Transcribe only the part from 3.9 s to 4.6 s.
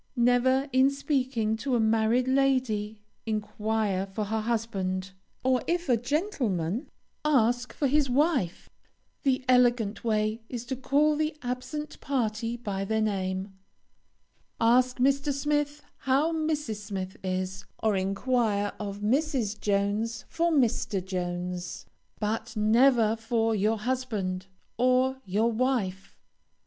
for her